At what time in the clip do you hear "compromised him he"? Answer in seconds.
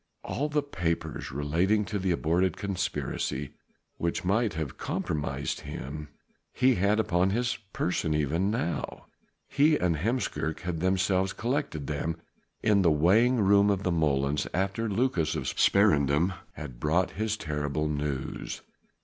4.79-6.73